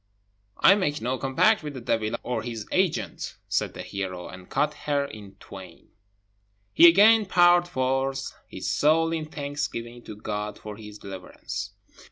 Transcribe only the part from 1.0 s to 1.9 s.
compact with the